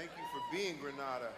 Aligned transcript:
Thank 0.00 0.12
you 0.16 0.24
for 0.32 0.40
being 0.50 0.78
Granada. 0.80 1.28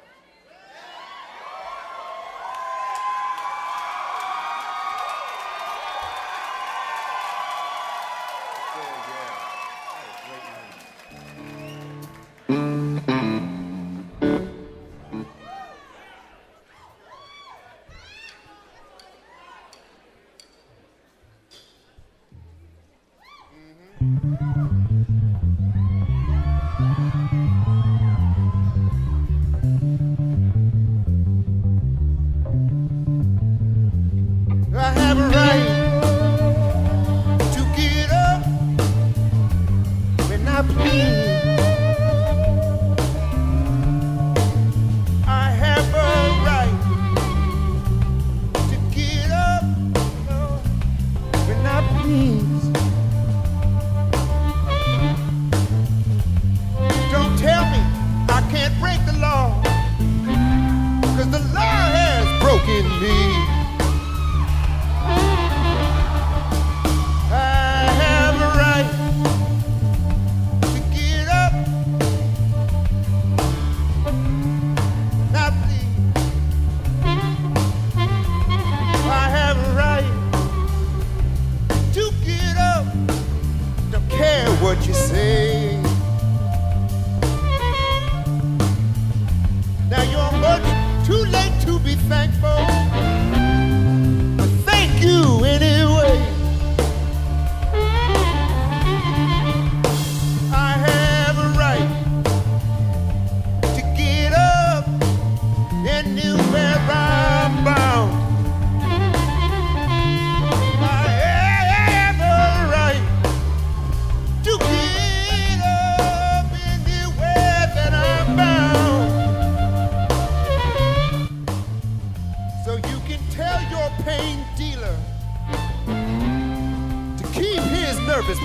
too 91.12 91.24
late 91.26 91.52
to 91.60 91.78
be 91.80 91.94
thankful. 92.08 92.71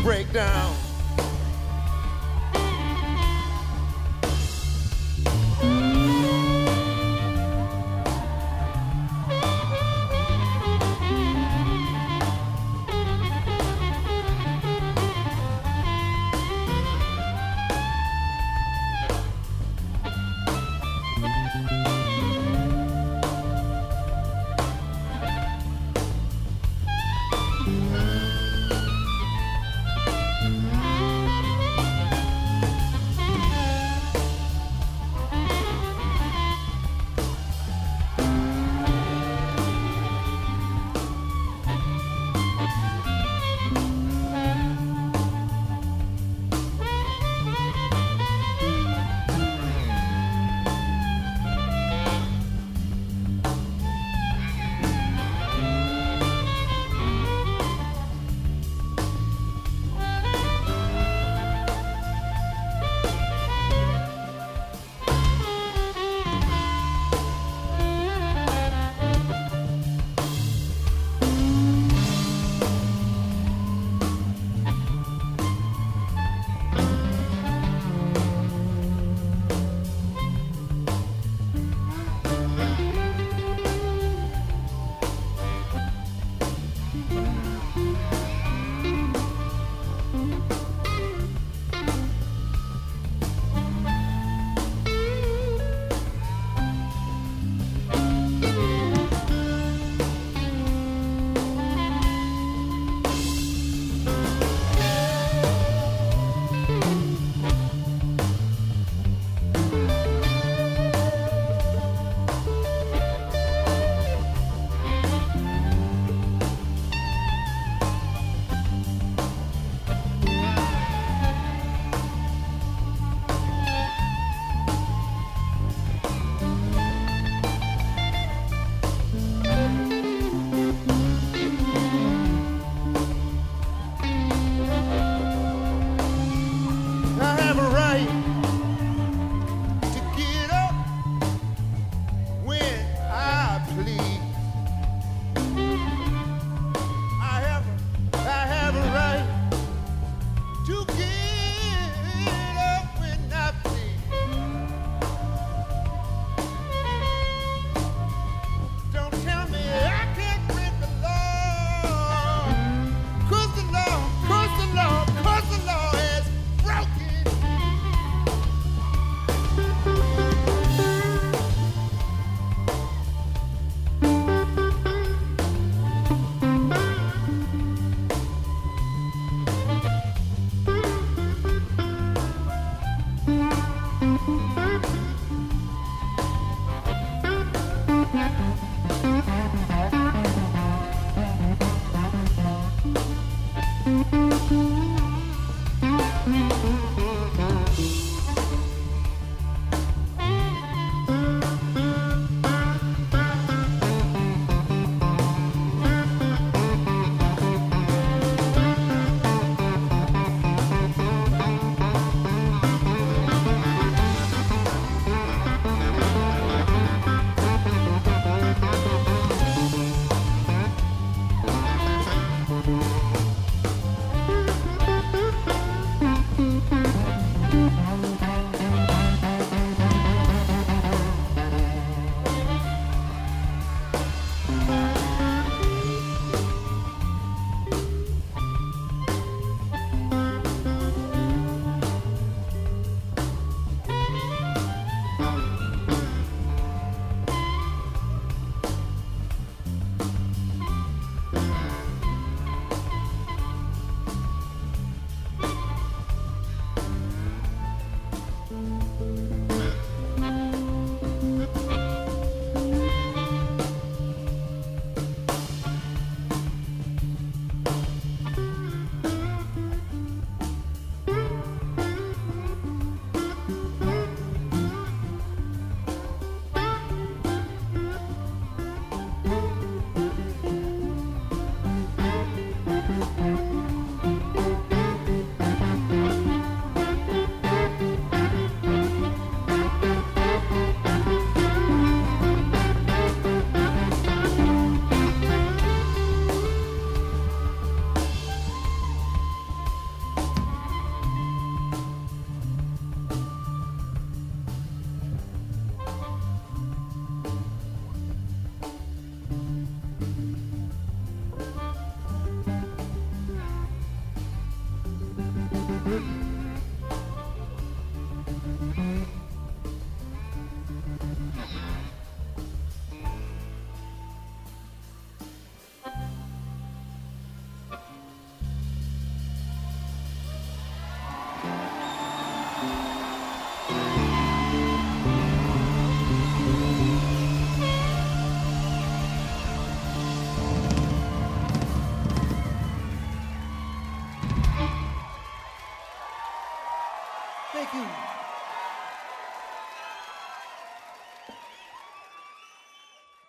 Breakdown. 0.08 0.77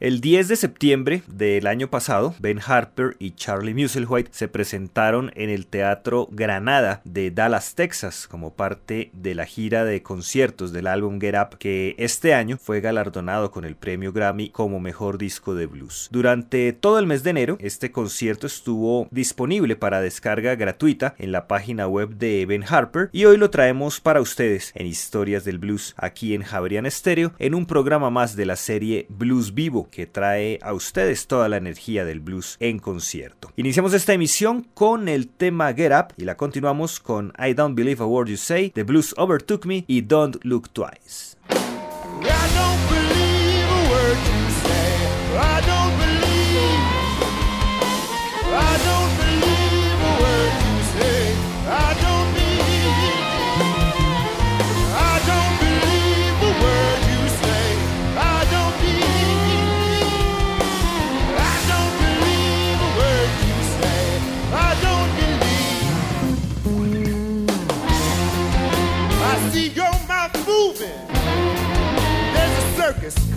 El 0.00 0.20
10 0.20 0.46
de 0.46 0.54
septiembre 0.54 1.22
del 1.26 1.66
año 1.66 1.90
pasado, 1.90 2.32
Ben 2.38 2.60
Harper 2.64 3.16
y 3.18 3.32
Charlie 3.32 3.74
Musselwhite 3.74 4.30
se 4.32 4.46
presentaron 4.46 5.32
en 5.34 5.50
el 5.50 5.66
Teatro 5.66 6.28
Granada 6.30 7.00
de 7.02 7.32
Dallas, 7.32 7.74
Texas, 7.74 8.28
como 8.28 8.54
parte 8.54 9.10
de 9.12 9.34
la 9.34 9.44
gira 9.44 9.84
de 9.84 10.04
conciertos 10.04 10.72
del 10.72 10.86
álbum 10.86 11.20
Get 11.20 11.34
Up, 11.34 11.58
que 11.58 11.96
este 11.98 12.32
año 12.32 12.58
fue 12.58 12.80
galardonado 12.80 13.50
con 13.50 13.64
el 13.64 13.74
premio 13.74 14.12
Grammy 14.12 14.50
como 14.50 14.78
mejor 14.78 15.18
disco 15.18 15.56
de 15.56 15.66
blues. 15.66 16.08
Durante 16.12 16.72
todo 16.72 17.00
el 17.00 17.08
mes 17.08 17.24
de 17.24 17.30
enero, 17.30 17.58
este 17.58 17.90
concierto 17.90 18.46
estuvo 18.46 19.08
disponible 19.10 19.74
para 19.74 20.00
descarga 20.00 20.54
gratuita 20.54 21.16
en 21.18 21.32
la 21.32 21.48
página 21.48 21.88
web 21.88 22.10
de 22.10 22.46
Ben 22.46 22.62
Harper 22.62 23.10
y 23.10 23.24
hoy 23.24 23.36
lo 23.36 23.50
traemos 23.50 23.98
para 23.98 24.20
ustedes 24.20 24.70
en 24.76 24.86
Historias 24.86 25.44
del 25.44 25.58
Blues 25.58 25.96
aquí 25.96 26.34
en 26.34 26.44
Javerian 26.44 26.86
Estéreo 26.86 27.32
en 27.40 27.56
un 27.56 27.66
programa 27.66 28.10
más 28.10 28.36
de 28.36 28.46
la 28.46 28.54
serie 28.54 29.06
Blues 29.08 29.54
Vivo 29.54 29.87
que 29.90 30.06
trae 30.06 30.58
a 30.62 30.72
ustedes 30.72 31.26
toda 31.26 31.48
la 31.48 31.56
energía 31.56 32.04
del 32.04 32.20
blues 32.20 32.56
en 32.60 32.78
concierto. 32.78 33.52
Iniciamos 33.56 33.94
esta 33.94 34.12
emisión 34.12 34.66
con 34.74 35.08
el 35.08 35.28
tema 35.28 35.72
Get 35.74 35.92
Up 35.92 36.14
y 36.16 36.24
la 36.24 36.36
continuamos 36.36 37.00
con 37.00 37.32
I 37.38 37.54
Don't 37.54 37.76
Believe 37.76 38.02
a 38.02 38.06
Word 38.06 38.28
You 38.28 38.36
Say, 38.36 38.70
The 38.70 38.84
Blues 38.84 39.14
Overtook 39.16 39.66
Me 39.66 39.84
y 39.86 40.02
Don't 40.02 40.36
Look 40.44 40.70
Twice. 40.70 41.36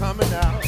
Coming 0.01 0.34
out. 0.34 0.61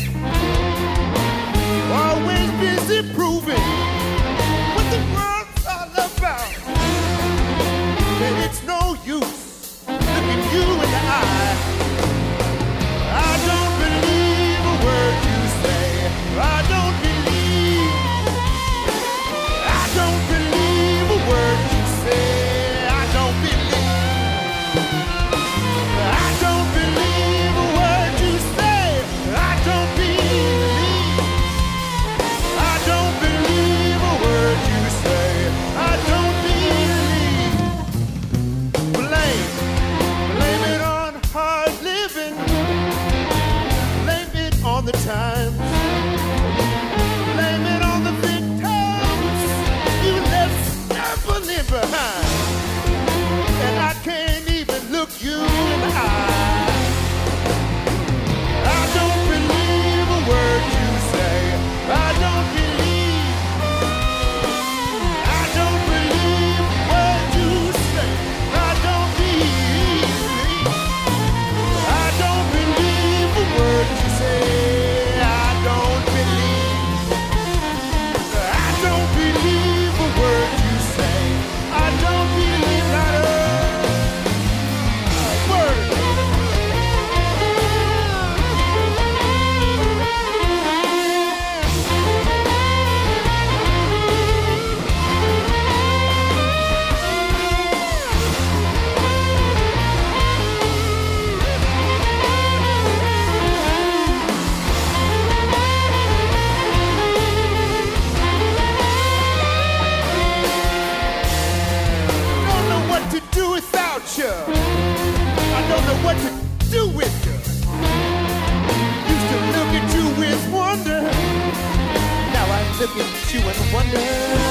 sipping, 122.83 123.07
chewing 123.27 123.73
wonder. 123.73 124.42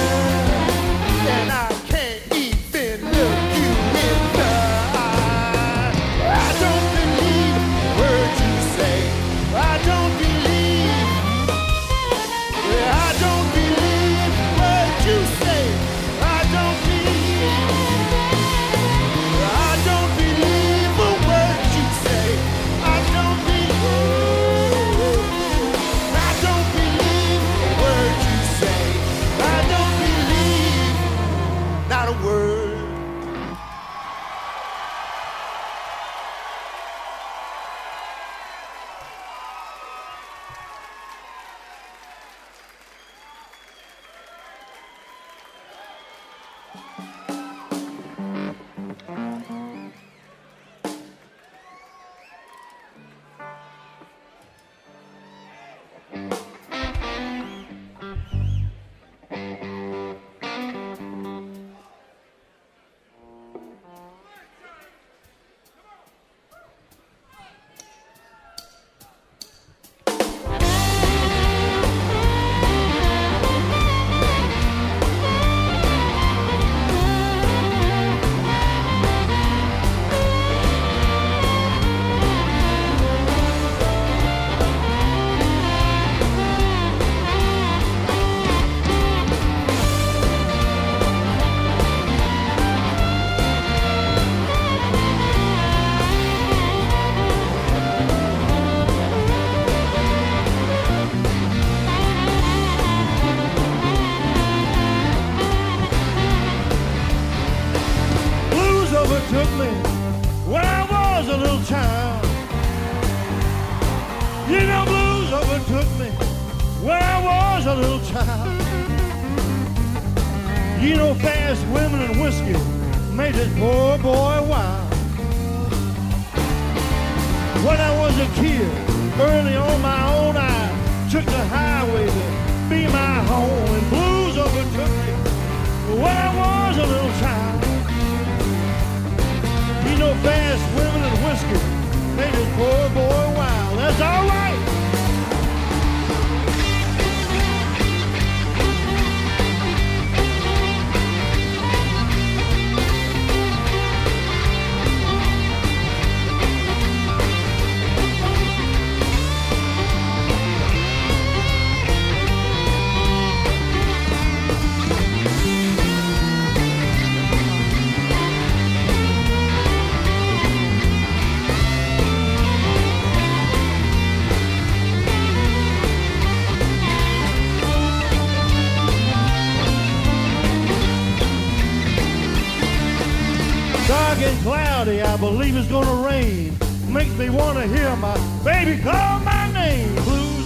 she 188.73 188.83
called 188.83 189.25
my 189.25 189.53
name. 189.53 189.99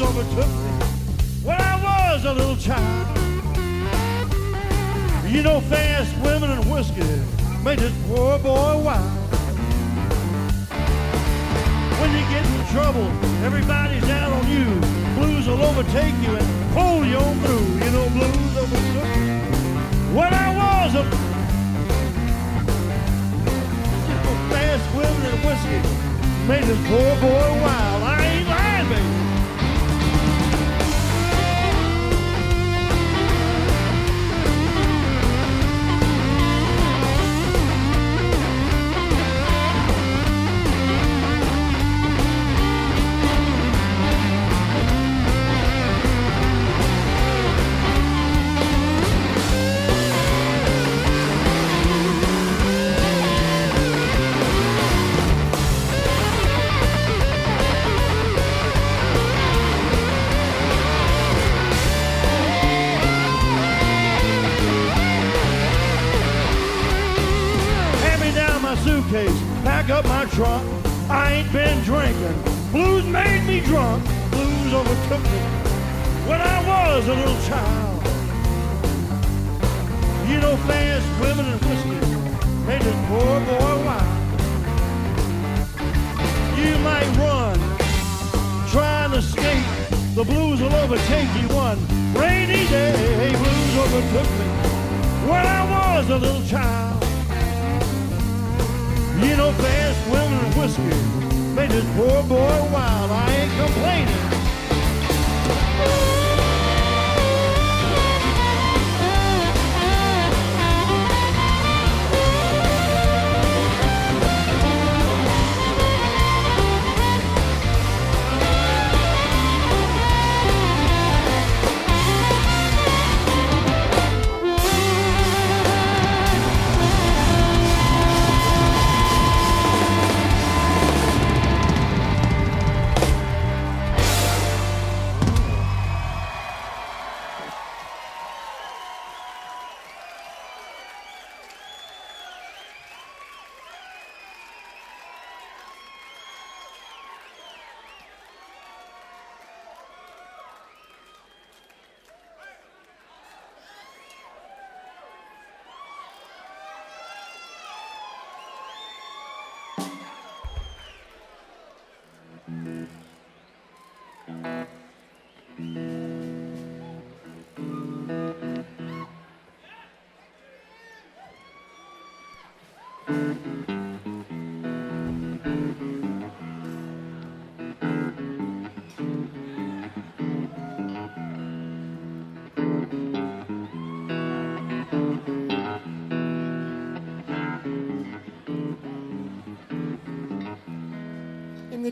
Overtook 0.02 0.48
me 0.48 0.70
when 1.42 1.60
I 1.60 1.74
was 1.82 2.24
a 2.24 2.32
little 2.34 2.56
child. 2.56 3.06
You 5.26 5.42
know, 5.42 5.60
fast 5.60 6.14
women 6.22 6.50
and 6.50 6.70
whiskey 6.70 7.02
made 7.64 7.78
this 7.78 7.94
poor 8.06 8.38
boy 8.38 8.78
wild. 8.78 9.10
When 12.00 12.10
you 12.16 12.24
get 12.34 12.44
in 12.44 12.66
trouble, 12.74 13.08
everybody's 13.44 14.08
out 14.10 14.32
on 14.32 14.48
you. 14.50 14.64
Blues 15.16 15.46
will 15.46 15.62
overtake 15.62 16.14
you 16.22 16.36
and 16.36 16.74
pull 16.74 17.04
you 17.04 17.16
on 17.16 17.38
through. 17.40 17.66
You 17.84 17.90
know, 17.92 18.08
blues 18.10 18.56
overtook 18.56 19.08
me 19.16 19.38
when 20.16 20.32
I 20.34 20.48
was 20.60 20.94
a 20.94 21.04
fast 24.50 24.96
women 24.96 25.22
and 25.32 25.44
whiskey 25.44 26.15
made 26.46 26.62
this 26.62 26.78
poor 26.86 27.16
boy 27.20 27.60
wild. 27.60 28.02
I 28.04 28.24
ain't 28.24 28.48
lying, 28.48 28.88
baby. 28.88 29.35
61 91.36 91.78
rainy 92.14 92.66
day 92.68 93.30
blues 93.36 93.76
overtook 93.76 94.30
me 94.38 94.46
when 95.28 95.46
I 95.46 95.62
was 95.70 96.08
a 96.08 96.16
little 96.16 96.42
child. 96.46 97.02
You 99.22 99.36
know, 99.36 99.52
fast 99.52 100.10
women 100.10 100.32
and 100.32 100.54
whiskey 100.54 100.82
made 101.54 101.70
this 101.70 101.84
poor 101.94 102.22
boy 102.22 102.70
wild. 102.72 103.10
I 103.10 103.30
ain't 103.32 103.52
complaining. 103.60 104.26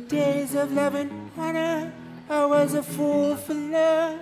Days 0.08 0.54
of 0.54 0.72
love 0.72 0.94
and 0.94 1.30
honor, 1.36 1.92
I 2.28 2.44
was 2.46 2.74
a 2.74 2.82
fool 2.82 3.36
for 3.36 3.54
love. 3.54 4.18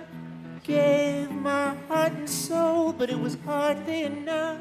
Gave 0.63 1.29
my 1.31 1.75
heart 1.87 2.13
and 2.13 2.29
soul, 2.29 2.93
but 2.93 3.09
it 3.09 3.19
was 3.19 3.37
hardly 3.45 4.03
enough. 4.03 4.59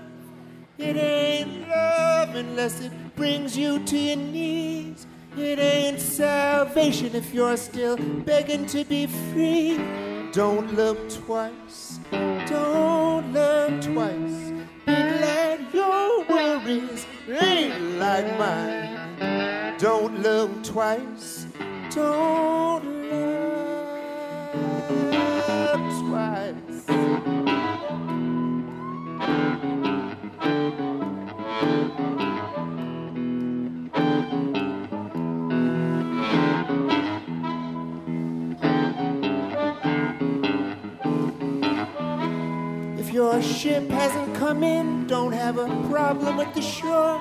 It 0.78 0.96
ain't 0.96 1.68
love 1.68 2.34
unless 2.34 2.80
it 2.80 2.92
brings 3.14 3.56
you 3.56 3.78
to 3.84 3.96
your 3.96 4.16
knees. 4.16 5.06
It 5.36 5.58
ain't 5.58 6.00
salvation 6.00 7.14
if 7.14 7.32
you're 7.32 7.56
still 7.56 7.96
begging 7.96 8.66
to 8.66 8.84
be 8.84 9.06
free. 9.06 9.78
Don't 10.32 10.74
look 10.74 11.08
twice, 11.08 12.00
don't 12.46 13.32
look 13.32 13.80
twice. 13.80 14.52
Be 14.86 14.94
glad 14.94 15.60
your 15.72 16.24
worries 16.24 17.06
ain't 17.28 17.98
like 17.98 18.38
mine. 18.38 18.81
Twice. 20.72 21.46
Don't 21.90 22.84
look 23.10 23.42
twice. 26.00 26.84
If 42.98 43.12
your 43.12 43.42
ship 43.42 43.90
hasn't 43.90 44.34
come 44.36 44.62
in, 44.64 45.06
don't 45.06 45.32
have 45.32 45.58
a 45.58 45.68
problem 45.90 46.38
with 46.38 46.54
the 46.54 46.62
shore. 46.62 47.20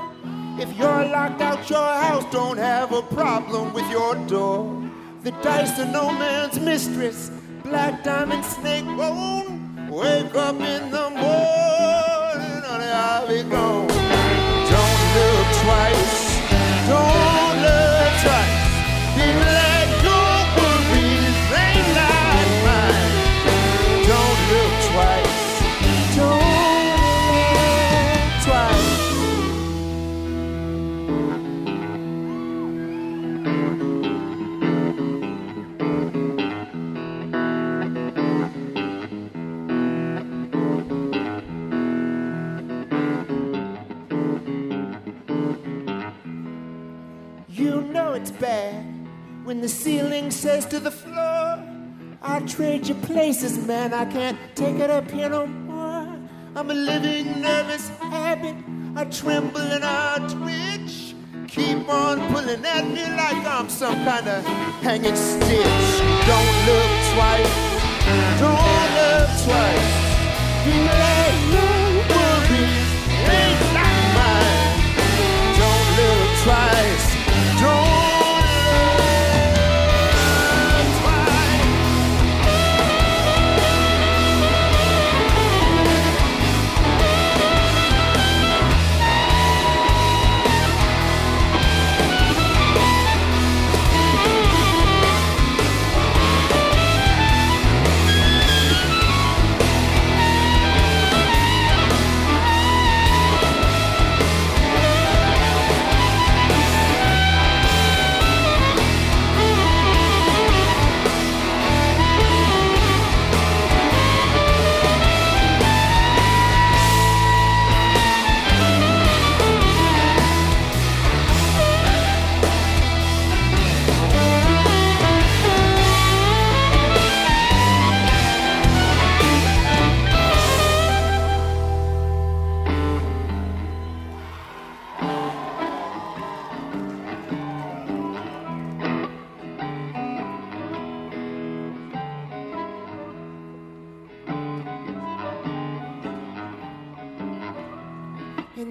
If 0.59 0.77
you're 0.77 1.05
locked 1.05 1.41
out 1.41 1.69
your 1.69 1.79
house, 1.79 2.25
don't 2.31 2.57
have 2.57 2.91
a 2.91 3.01
problem 3.01 3.73
with 3.73 3.89
your 3.89 4.15
door. 4.27 4.89
The 5.23 5.31
dice 5.43 5.79
are 5.79 5.85
no 5.85 6.11
man's 6.11 6.59
mistress. 6.59 7.31
Black 7.63 8.03
diamond 8.03 8.43
snake 8.43 8.85
bone. 8.85 9.89
Wake 9.89 10.35
up 10.35 10.55
in 10.55 10.91
the 10.91 11.09
morning, 11.09 12.61
honey, 12.63 12.85
I'll 12.85 13.27
be 13.27 13.43
gone. 13.43 13.87
Don't 13.87 15.01
look 15.17 15.47
twice. 15.63 16.39
Don't 16.87 17.57
look 17.67 18.11
twice. 18.23 18.61
Be 19.15 19.61
know 48.12 48.17
it's 48.17 48.32
bad 48.32 48.84
when 49.45 49.62
the 49.62 49.69
ceiling 49.69 50.32
says 50.32 50.65
to 50.65 50.80
the 50.80 50.91
floor, 50.91 51.63
I'll 52.21 52.45
trade 52.45 52.88
you 52.88 52.95
places, 52.95 53.65
man. 53.65 53.93
I 53.93 54.06
can't 54.06 54.38
take 54.54 54.78
it 54.80 54.89
up 54.89 55.10
here 55.10 55.30
no 55.30 55.47
more. 55.47 56.19
I'm 56.56 56.69
a 56.69 56.74
living 56.74 57.41
nervous 57.41 57.88
habit. 58.00 58.56
I 58.95 59.06
tremble 59.06 59.62
and 59.62 59.84
I 59.84 60.17
twitch. 60.28 61.15
Keep 61.47 61.89
on 61.89 62.17
pulling 62.34 62.65
at 62.65 62.86
me 62.86 63.04
like 63.21 63.45
I'm 63.56 63.69
some 63.69 63.95
kind 64.04 64.28
of 64.28 64.43
hanging 64.86 65.15
stitch. 65.15 65.91
Don't 66.32 66.56
look 66.67 66.91
twice. 67.13 67.56
Don't 68.43 68.88
look 69.00 69.30
twice. 69.45 69.89
Let 71.02 71.34
your 71.54 71.81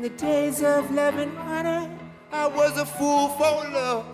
In 0.01 0.05
the 0.05 0.17
days 0.17 0.63
of 0.63 0.91
love 0.93 1.19
and 1.19 1.37
honor, 1.37 1.87
I 2.33 2.47
was 2.47 2.75
a 2.79 2.87
fool 2.87 3.29
for 3.37 3.69
love. 3.71 4.07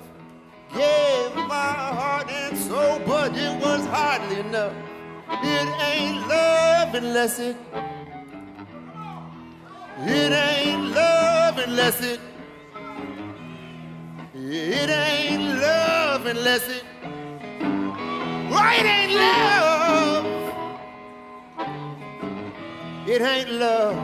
Gave 0.74 1.36
my 1.36 1.74
heart 1.98 2.28
and 2.28 2.58
soul, 2.58 2.98
but 3.06 3.30
it 3.36 3.60
was 3.60 3.86
hardly 3.86 4.40
enough. 4.40 4.72
It 5.44 5.68
ain't 5.86 6.26
love 6.26 6.92
unless 6.92 7.38
it. 7.38 7.56
It 10.00 10.32
ain't 10.32 10.90
love 10.90 11.58
unless 11.58 12.00
it. 12.02 12.20
It 14.34 14.90
ain't 14.90 15.60
love 15.60 16.26
unless 16.26 16.68
it. 16.68 16.84
Oh, 18.50 18.72
it 18.76 18.86
ain't 18.96 19.12
love. 19.14 20.26
It 23.08 23.22
ain't 23.22 23.50
love 23.52 23.96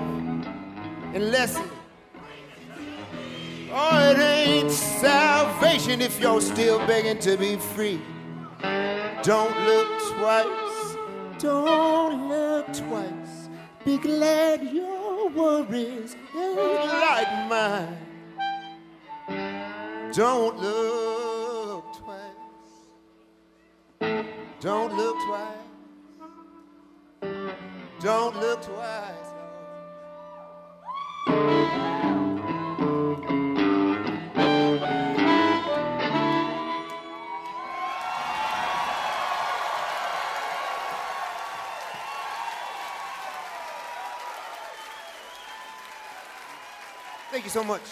unless 1.12 1.59
it. 1.59 1.72
It 3.90 4.18
ain't 4.18 4.71
salvation 4.71 6.01
if 6.01 6.21
you're 6.21 6.40
still 6.40 6.79
begging 6.87 7.18
to 7.21 7.37
be 7.37 7.57
free. 7.57 8.01
Don't 9.23 9.57
look 9.66 9.88
twice. 10.14 10.97
Don't 11.38 12.29
look 12.29 12.66
twice. 12.73 13.49
Be 13.85 13.99
glad 13.99 14.62
your 14.73 15.29
worries 15.31 16.16
ain't 16.37 16.87
like 17.07 17.49
mine. 17.49 17.99
Don't 20.12 20.59
look 20.61 21.85
twice. 21.97 22.21
Don't 24.61 24.97
look 24.97 25.16
twice. 25.27 25.73
Don't 28.01 28.37
look 28.40 28.62
twice. 28.62 29.33
So 47.53 47.62
much. 47.62 47.83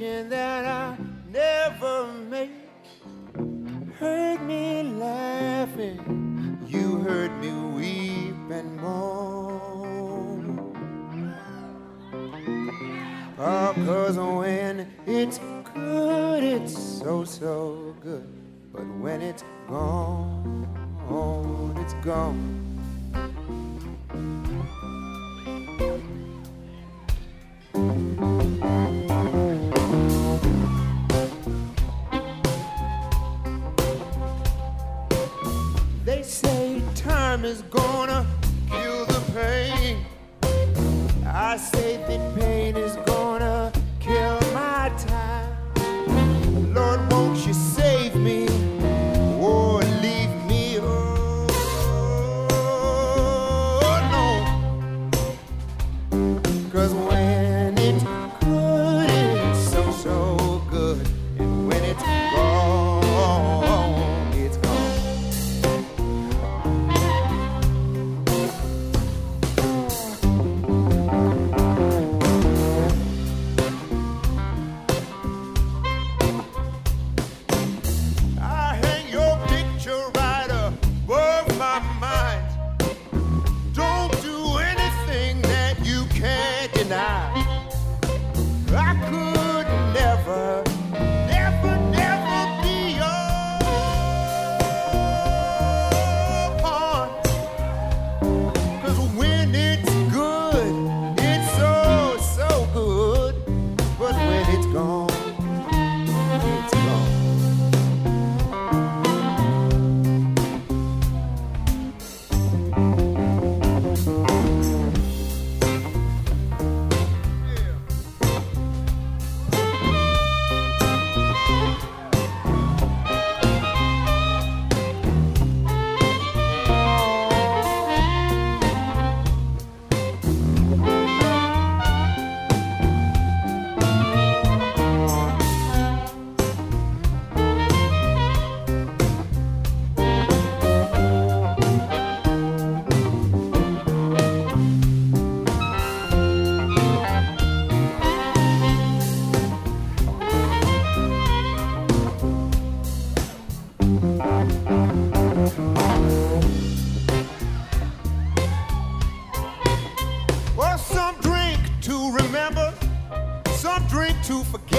Decision 0.00 0.30
that 0.30 0.64
I 0.64 0.96
never 1.30 2.06
make. 2.30 2.50
Heard 3.98 4.40
me 4.42 4.82
laughing, 4.82 6.58
you 6.66 7.00
heard 7.00 7.30
me 7.38 7.52
weep 7.76 8.50
and 8.50 8.76
moan. 8.80 10.56
Oh, 13.38 13.72
cause 13.84 14.16
when 14.16 14.90
it's 15.06 15.38
good, 15.74 16.44
it's 16.44 16.72
so, 16.72 17.24
so 17.24 17.94
good. 18.00 18.26
But 18.72 18.86
when 19.00 19.20
it's 19.20 19.44
gone, 19.68 20.66
it's 21.78 21.94
gone. 22.04 22.69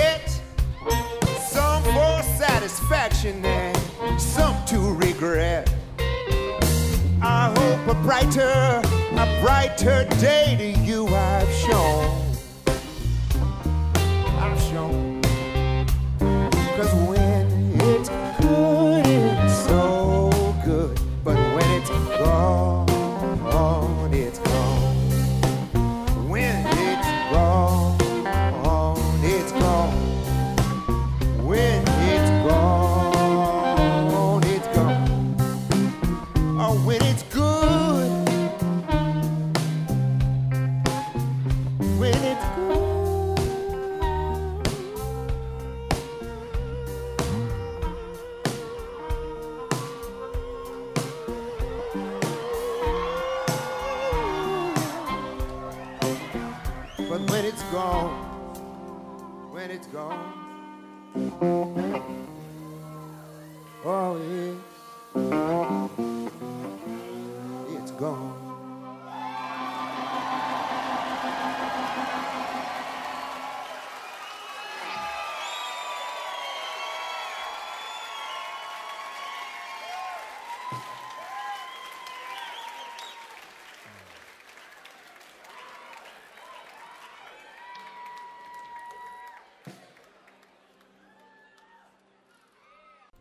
Forget, 0.01 0.41
some 1.49 1.83
for 1.83 2.23
satisfaction 2.37 3.43
and 3.45 4.21
some 4.21 4.55
to 4.65 4.93
regret. 4.95 5.73
I 7.21 7.53
hope 7.55 7.95
a 7.95 8.01
brighter, 8.01 8.81
a 9.11 9.41
brighter 9.43 10.07
day 10.19 10.55
to 10.57 10.81
you 10.81 11.07
I've 11.07 11.51
shown. 11.53 12.35
I've 14.39 14.61
shown. 14.61 15.21
Cause 16.75 16.93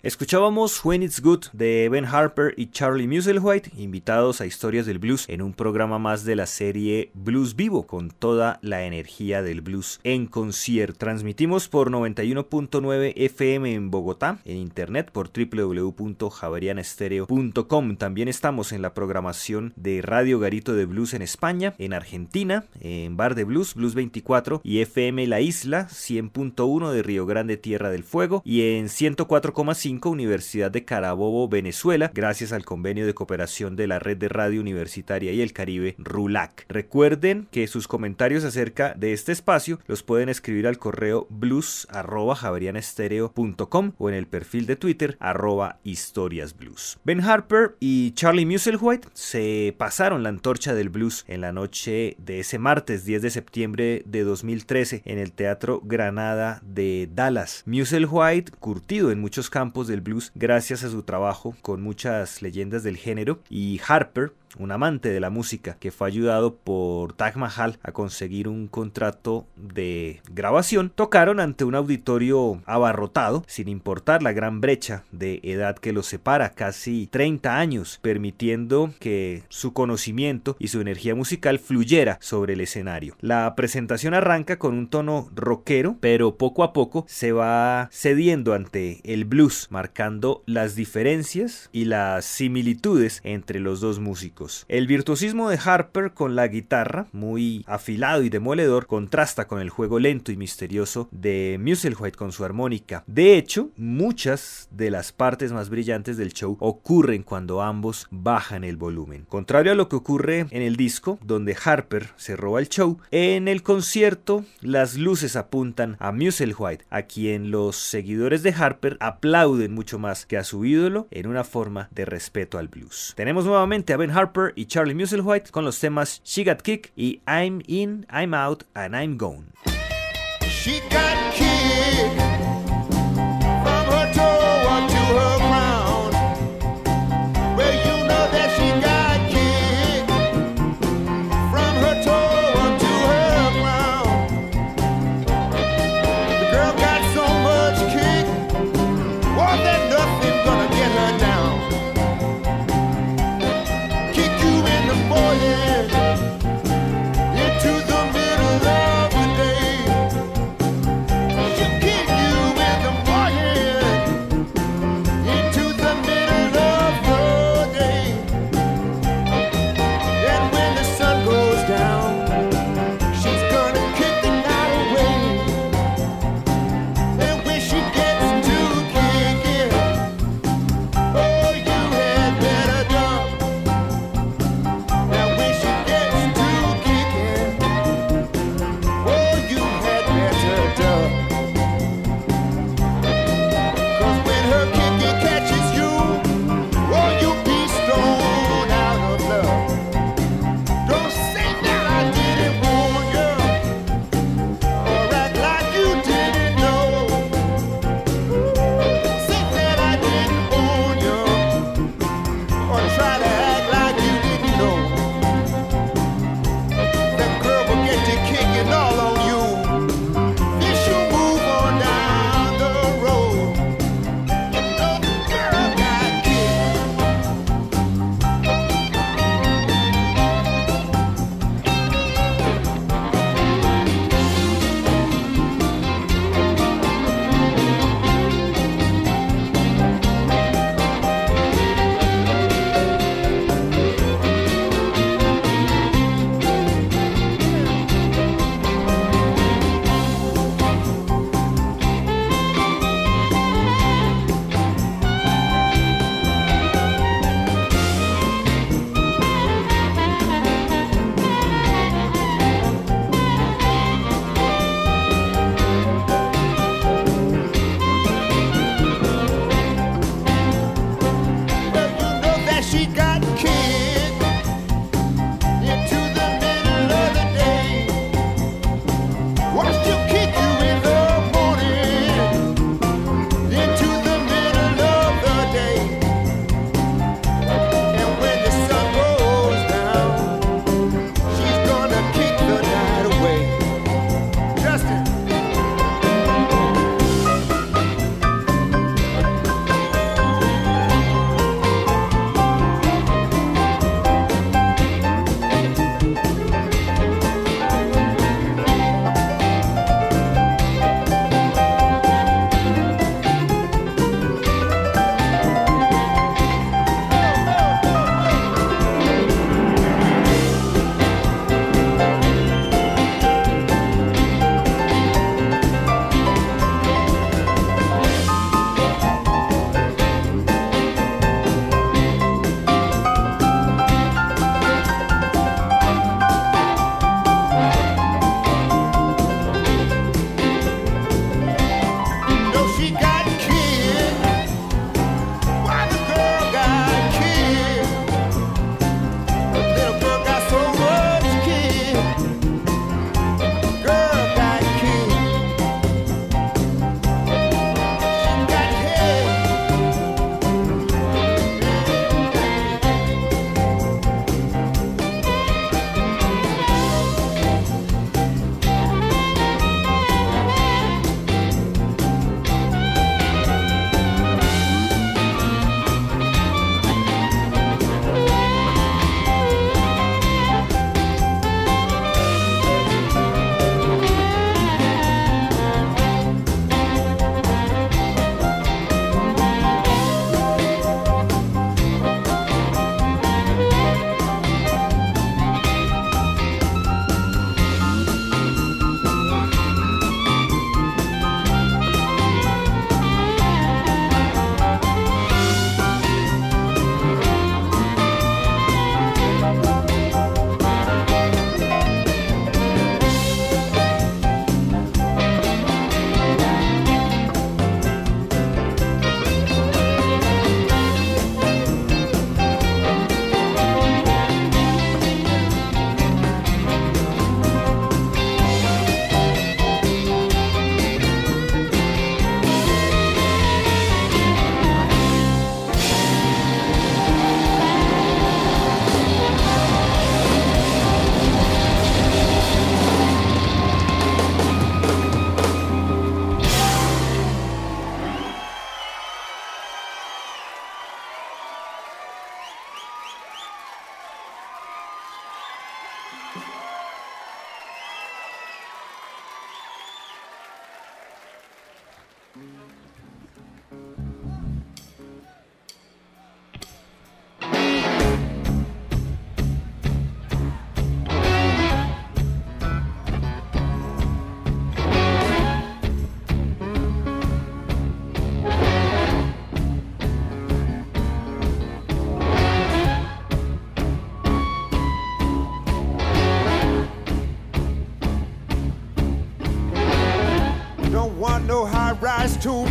Escuchábamos 0.02 0.82
When 0.82 1.02
It's 1.02 1.20
Good 1.20 1.48
de 1.52 1.90
Ben 1.90 2.06
Harper 2.06 2.54
y 2.56 2.70
Charlie 2.70 3.06
Musselwhite, 3.06 3.70
invitados 3.76 4.40
a 4.40 4.46
Historias 4.46 4.86
del 4.86 4.98
Blues 4.98 5.26
en 5.28 5.42
un 5.42 5.52
programa 5.52 5.98
más 5.98 6.24
de 6.24 6.36
la 6.36 6.46
serie 6.46 7.10
Blues 7.12 7.54
Vivo, 7.54 7.86
con 7.86 8.08
toda 8.08 8.58
la 8.62 8.84
energía 8.84 9.42
del 9.42 9.60
blues 9.60 10.00
en 10.02 10.26
concierto. 10.26 11.00
Transmitimos 11.00 11.68
por 11.68 11.90
91.9 11.90 13.12
FM 13.14 13.74
en 13.74 13.90
Bogotá, 13.90 14.38
en 14.46 14.56
internet 14.56 15.10
por 15.12 15.28
www.javerianestereo.com. 15.28 17.96
También 17.96 18.28
estamos 18.28 18.72
en 18.72 18.80
la 18.80 18.94
programación 18.94 19.74
de 19.76 20.00
Radio 20.00 20.38
Garito 20.38 20.72
de 20.72 20.86
Blues 20.86 21.12
en 21.12 21.20
España, 21.20 21.74
en 21.76 21.92
Argentina, 21.92 22.64
en 22.80 23.18
Bar 23.18 23.34
de 23.34 23.44
Blues, 23.44 23.74
Blues 23.74 23.94
24 23.94 24.62
y 24.64 24.80
FM 24.80 25.26
La 25.26 25.42
Isla 25.42 25.88
100.1 25.90 26.90
de 26.90 27.02
Río 27.02 27.26
Grande, 27.26 27.58
Tierra 27.58 27.90
del 27.90 28.04
Fuego 28.04 28.40
y 28.46 28.62
en 28.62 28.86
104,5 28.86 29.89
Universidad 30.04 30.70
de 30.70 30.84
Carabobo, 30.84 31.48
Venezuela, 31.48 32.12
gracias 32.14 32.52
al 32.52 32.64
convenio 32.64 33.04
de 33.06 33.14
cooperación 33.14 33.74
de 33.76 33.88
la 33.88 33.98
Red 33.98 34.18
de 34.18 34.28
Radio 34.28 34.60
Universitaria 34.60 35.32
y 35.32 35.40
el 35.42 35.52
Caribe, 35.52 35.96
RULAC. 35.98 36.66
Recuerden 36.68 37.48
que 37.50 37.66
sus 37.66 37.88
comentarios 37.88 38.44
acerca 38.44 38.94
de 38.94 39.12
este 39.12 39.32
espacio 39.32 39.80
los 39.86 40.04
pueden 40.04 40.28
escribir 40.28 40.68
al 40.68 40.78
correo 40.78 41.26
blues.javerianestereo.com 41.28 43.92
o 43.98 44.08
en 44.08 44.14
el 44.14 44.28
perfil 44.28 44.66
de 44.66 44.76
Twitter 44.76 45.16
arroba 45.18 45.80
historiasblues. 45.82 47.00
Ben 47.04 47.20
Harper 47.20 47.76
y 47.80 48.12
Charlie 48.12 48.46
Musselwhite 48.46 49.08
se 49.12 49.74
pasaron 49.76 50.22
la 50.22 50.28
antorcha 50.28 50.72
del 50.74 50.88
blues 50.88 51.24
en 51.26 51.40
la 51.40 51.50
noche 51.52 52.14
de 52.18 52.38
ese 52.40 52.58
martes 52.58 53.04
10 53.04 53.22
de 53.22 53.30
septiembre 53.30 54.02
de 54.06 54.22
2013 54.22 55.02
en 55.04 55.18
el 55.18 55.32
Teatro 55.32 55.80
Granada 55.84 56.62
de 56.64 57.08
Dallas. 57.12 57.64
Musselwhite, 57.66 58.52
curtido 58.52 59.10
en 59.10 59.20
muchos 59.20 59.50
campos 59.50 59.79
del 59.86 60.00
blues 60.00 60.32
gracias 60.34 60.84
a 60.84 60.90
su 60.90 61.02
trabajo 61.02 61.54
con 61.62 61.82
muchas 61.82 62.42
leyendas 62.42 62.82
del 62.82 62.96
género 62.96 63.40
y 63.48 63.80
Harper 63.86 64.32
un 64.58 64.72
amante 64.72 65.10
de 65.10 65.20
la 65.20 65.30
música 65.30 65.76
que 65.78 65.90
fue 65.90 66.08
ayudado 66.08 66.56
por 66.56 67.12
Taj 67.12 67.36
Mahal 67.36 67.78
a 67.82 67.92
conseguir 67.92 68.48
un 68.48 68.68
contrato 68.68 69.46
de 69.56 70.20
grabación, 70.30 70.90
tocaron 70.90 71.40
ante 71.40 71.64
un 71.64 71.74
auditorio 71.74 72.62
abarrotado, 72.66 73.44
sin 73.46 73.68
importar 73.68 74.22
la 74.22 74.32
gran 74.32 74.60
brecha 74.60 75.04
de 75.12 75.40
edad 75.42 75.78
que 75.78 75.92
los 75.92 76.06
separa, 76.06 76.50
casi 76.50 77.08
30 77.10 77.58
años, 77.58 77.98
permitiendo 78.02 78.92
que 78.98 79.44
su 79.48 79.72
conocimiento 79.72 80.56
y 80.58 80.68
su 80.68 80.80
energía 80.80 81.14
musical 81.14 81.58
fluyera 81.58 82.18
sobre 82.20 82.54
el 82.54 82.60
escenario. 82.60 83.16
La 83.20 83.54
presentación 83.54 84.14
arranca 84.14 84.58
con 84.58 84.74
un 84.74 84.88
tono 84.88 85.28
rockero, 85.34 85.96
pero 86.00 86.36
poco 86.36 86.64
a 86.64 86.72
poco 86.72 87.04
se 87.08 87.32
va 87.32 87.88
cediendo 87.92 88.54
ante 88.54 89.00
el 89.04 89.24
blues, 89.24 89.68
marcando 89.70 90.42
las 90.46 90.74
diferencias 90.74 91.68
y 91.72 91.84
las 91.84 92.24
similitudes 92.24 93.20
entre 93.24 93.60
los 93.60 93.80
dos 93.80 93.98
músicos. 93.98 94.39
El 94.68 94.86
virtuosismo 94.86 95.50
de 95.50 95.58
Harper 95.62 96.12
con 96.12 96.34
la 96.34 96.48
guitarra, 96.48 97.06
muy 97.12 97.62
afilado 97.66 98.22
y 98.22 98.30
demoledor, 98.30 98.86
contrasta 98.86 99.46
con 99.46 99.60
el 99.60 99.68
juego 99.68 99.98
lento 99.98 100.32
y 100.32 100.36
misterioso 100.36 101.08
de 101.10 101.58
Musselwhite 101.60 102.16
con 102.16 102.32
su 102.32 102.44
armónica. 102.44 103.04
De 103.06 103.36
hecho, 103.36 103.70
muchas 103.76 104.68
de 104.70 104.90
las 104.90 105.12
partes 105.12 105.52
más 105.52 105.68
brillantes 105.68 106.16
del 106.16 106.32
show 106.32 106.56
ocurren 106.60 107.22
cuando 107.22 107.60
ambos 107.60 108.06
bajan 108.10 108.64
el 108.64 108.76
volumen. 108.76 109.26
Contrario 109.28 109.72
a 109.72 109.74
lo 109.74 109.88
que 109.88 109.96
ocurre 109.96 110.46
en 110.50 110.62
el 110.62 110.76
disco, 110.76 111.18
donde 111.22 111.56
Harper 111.62 112.08
se 112.16 112.36
roba 112.36 112.60
el 112.60 112.68
show, 112.68 112.98
en 113.10 113.46
el 113.46 113.62
concierto 113.62 114.44
las 114.62 114.96
luces 114.96 115.36
apuntan 115.36 115.96
a 115.98 116.12
Musselwhite, 116.12 116.86
a 116.88 117.02
quien 117.02 117.50
los 117.50 117.76
seguidores 117.76 118.42
de 118.42 118.54
Harper 118.54 118.96
aplauden 119.00 119.74
mucho 119.74 119.98
más 119.98 120.24
que 120.24 120.38
a 120.38 120.44
su 120.44 120.64
ídolo 120.64 121.08
en 121.10 121.26
una 121.26 121.44
forma 121.44 121.88
de 121.90 122.04
respeto 122.04 122.58
al 122.58 122.68
blues. 122.68 123.12
Tenemos 123.16 123.44
nuevamente 123.44 123.92
a 123.92 123.96
Ben 123.96 124.10
Harper 124.10 124.29
y 124.56 124.66
Charlie 124.66 124.94
Musselwhite 124.94 125.50
con 125.50 125.64
los 125.64 125.78
temas 125.78 126.20
She 126.24 126.44
Got 126.44 126.62
Kick 126.62 126.92
y 126.96 127.20
I'm 127.26 127.62
In, 127.66 128.06
I'm 128.10 128.34
Out 128.34 128.64
and 128.74 128.94
I'm 128.96 129.16
Gone. 129.16 129.52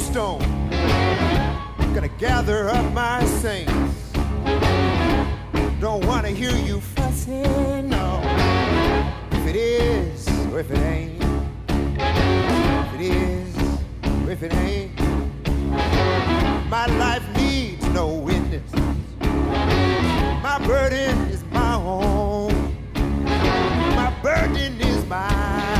Gravestone. 0.10 0.40
Gonna 1.94 2.08
gather 2.20 2.70
up 2.70 2.94
my 2.94 3.24
saints. 3.26 4.12
Don't 5.80 6.06
wanna 6.06 6.30
hear 6.30 6.56
you 6.56 6.82
fussing, 6.82 7.90
no. 7.90 8.22
If 9.32 9.48
it 9.48 9.56
is, 9.56 10.28
or 10.52 10.60
if 10.60 10.72
it 10.72 10.80
ain't. 10.80 11.24
If 11.70 12.94
it 12.96 13.02
is, 13.02 13.56
or 14.26 14.32
if 14.32 14.44
it 14.44 14.54
ain't. 14.54 15.00
My 16.70 16.86
life 16.98 17.24
needs 17.36 17.86
no 17.90 18.08
witness. 18.08 18.72
My 20.42 20.60
burden 20.66 21.18
is 21.30 21.44
my 21.52 21.76
own. 21.76 22.54
My 23.96 24.14
burden 24.22 24.82
is 24.82 25.06
my 25.06 25.79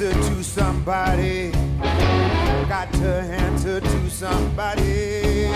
answer 0.00 0.34
to 0.34 0.42
somebody. 0.42 1.50
Got 2.68 2.90
to 2.94 3.08
answer 3.44 3.80
to 3.80 4.10
somebody. 4.10 5.50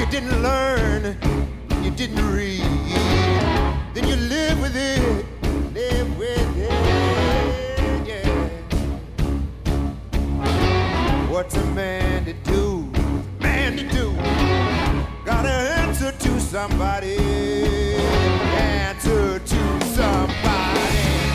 You 0.00 0.06
didn't 0.06 0.42
learn, 0.42 1.16
you 1.82 1.90
didn't 1.90 2.34
read. 2.34 2.62
Then 3.92 4.08
you 4.08 4.16
live 4.16 4.60
with 4.62 4.74
it, 4.74 5.26
live 5.74 6.18
with 6.18 6.56
it, 6.56 8.06
yeah. 8.08 8.48
What's 11.28 11.54
a 11.56 11.66
man 11.66 12.24
to 12.24 12.32
do? 12.32 12.90
Man 13.38 13.76
to 13.76 13.86
do. 13.90 14.14
Gotta 15.26 15.52
answer 15.82 16.12
to 16.12 16.40
somebody. 16.40 17.18
Answer 18.56 19.38
to 19.38 19.80
somebody. 19.94 20.38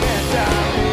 And 0.02 0.38
I'm 0.40 0.93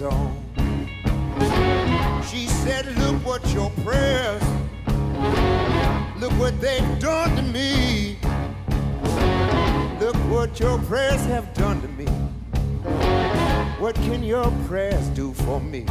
own. 0.00 0.34
She 2.30 2.46
said, 2.46 2.86
Look 2.98 3.26
what 3.26 3.46
your 3.52 3.70
prayers, 3.84 4.42
look 6.18 6.32
what 6.38 6.58
they've 6.60 6.98
done 6.98 7.36
to 7.36 7.42
me. 7.42 8.16
Look 10.00 10.16
what 10.30 10.58
your 10.58 10.78
prayers 10.78 11.24
have 11.26 11.52
done 11.54 11.82
to 11.82 11.88
me. 11.88 12.06
What 13.78 13.94
can 13.96 14.22
your 14.22 14.50
prayers 14.66 15.08
do 15.08 15.34
for 15.34 15.60
me? 15.60 15.84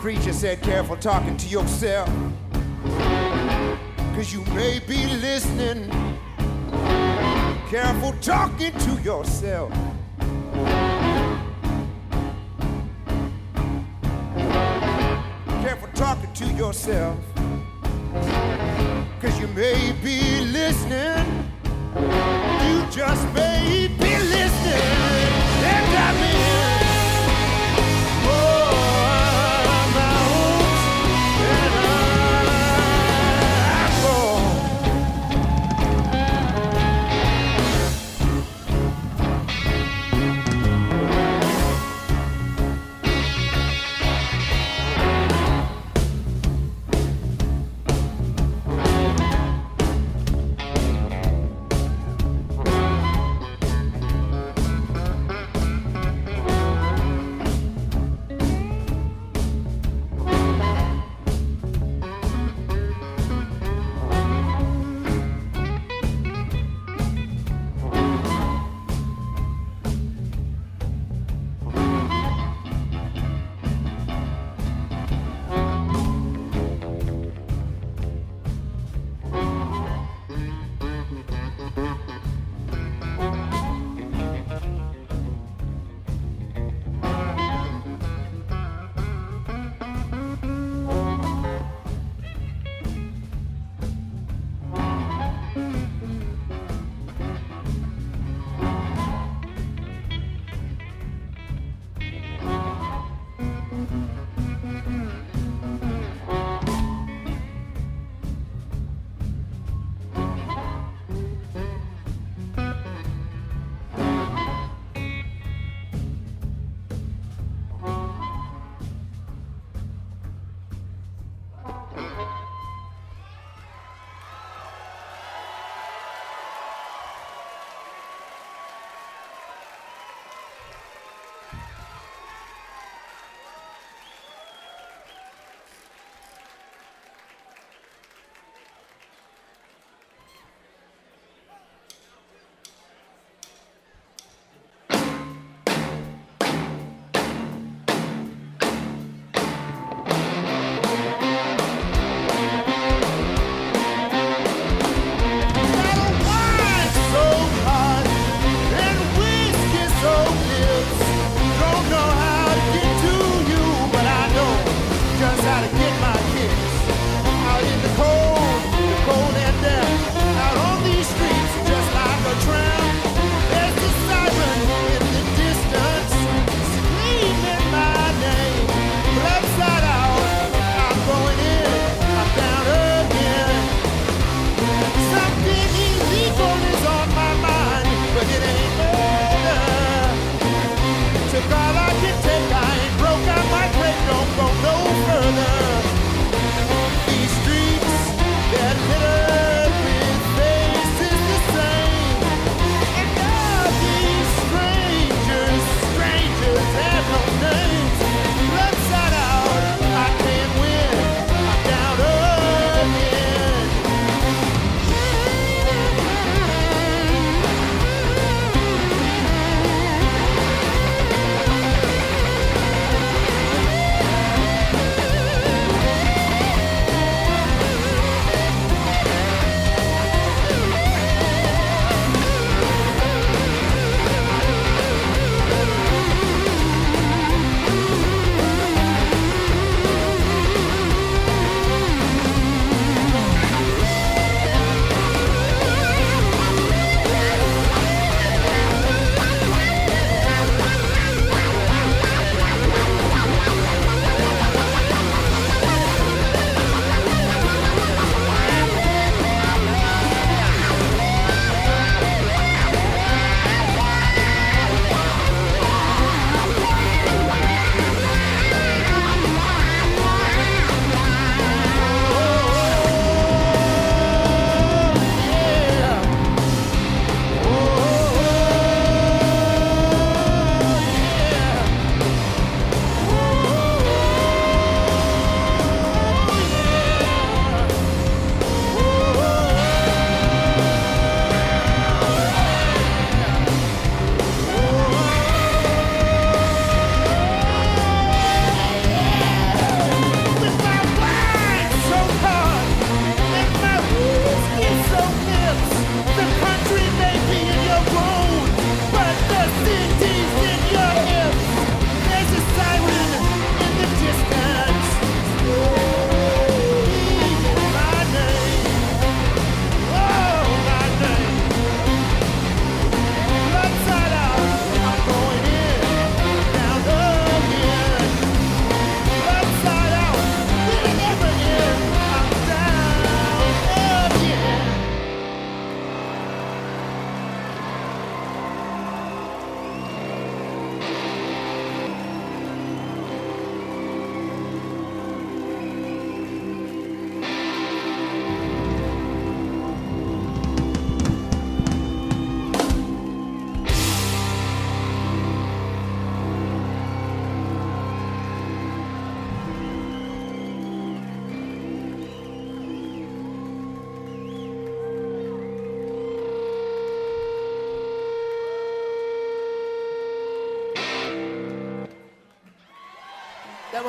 Preacher 0.00 0.32
said, 0.32 0.62
Careful 0.62 0.96
talking 0.96 1.36
to 1.36 1.48
yourself, 1.48 2.08
cause 4.14 4.32
you 4.32 4.44
may 4.54 4.78
be 4.86 5.06
listening. 5.16 5.90
Careful 7.68 8.12
talking 8.20 8.72
to 8.78 9.02
yourself. 9.02 9.72
Be 20.10 20.40
listening. 20.40 21.26
You 22.64 22.76
just 22.90 23.24
may 23.32 23.79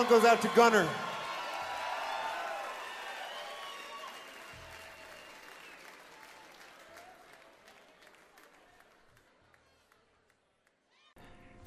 one 0.02 0.10
goes 0.10 0.26
out 0.26 0.42
to 0.42 0.48
Gunner. 0.56 0.88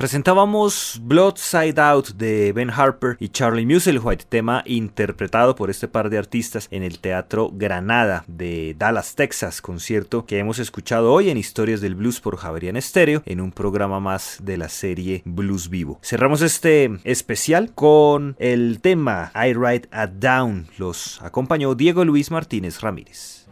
Presentábamos 0.04 1.00
Blood 1.02 1.36
Side 1.38 1.80
Out 1.80 2.08
de 2.16 2.52
Ben 2.52 2.68
Harper 2.68 3.16
y 3.18 3.30
Charlie 3.30 3.64
Musselwhite, 3.64 4.26
tema 4.28 4.62
interpretado 4.66 5.56
por 5.56 5.70
este 5.70 5.88
par 5.88 6.10
de 6.10 6.18
artistas 6.18 6.68
en 6.70 6.82
el 6.82 6.98
Teatro 6.98 7.50
Granada 7.50 8.22
de 8.26 8.76
Dallas, 8.78 9.14
Texas, 9.14 9.62
concierto 9.62 10.26
que 10.26 10.38
hemos 10.38 10.58
escuchado 10.58 11.10
hoy 11.10 11.30
en 11.30 11.38
Historias 11.38 11.80
del 11.80 11.94
Blues 11.94 12.20
por 12.20 12.36
Javerian 12.36 12.76
Estéreo 12.76 13.22
en 13.24 13.40
un 13.40 13.50
programa 13.50 13.98
más 13.98 14.40
de 14.42 14.58
la 14.58 14.68
serie 14.68 15.22
Blues 15.24 15.70
Vivo. 15.70 15.98
Cerramos 16.02 16.42
este 16.42 16.98
especial 17.04 17.72
con 17.72 18.36
el 18.38 18.80
tema 18.82 19.32
I 19.34 19.54
Ride 19.54 19.88
a 19.90 20.06
Down. 20.06 20.66
Los 20.76 21.22
acompañó 21.22 21.74
Diego 21.74 22.04
Luis 22.04 22.30
Martínez 22.30 22.82
Ramírez. 22.82 23.46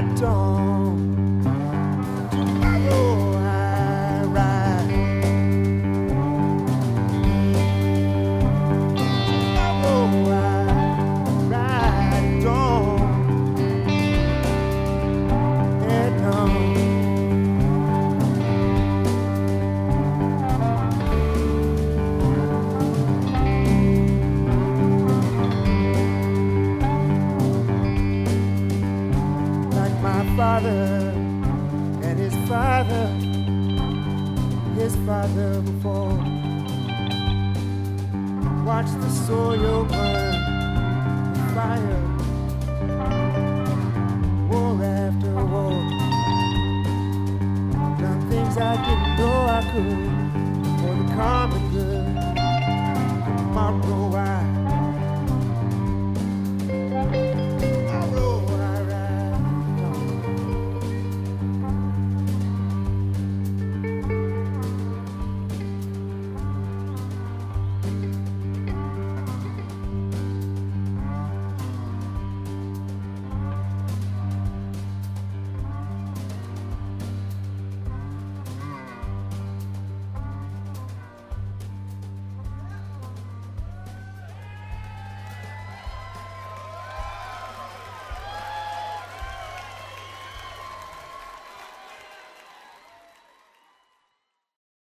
don't 0.00 0.49